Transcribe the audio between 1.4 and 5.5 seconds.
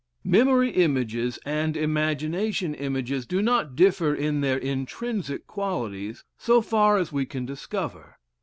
and imagination images do not differ in their intrinsic